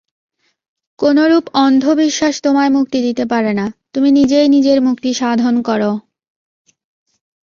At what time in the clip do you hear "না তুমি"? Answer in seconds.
3.53-4.09